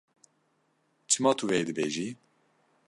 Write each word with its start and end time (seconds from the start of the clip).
Çima 1.09 1.31
tu 1.37 1.45
vê 1.49 1.59
dibêjî? 1.67 2.07